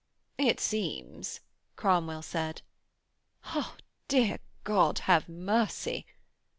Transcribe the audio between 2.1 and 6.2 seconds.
said. 'Ah, dear God have mercy.'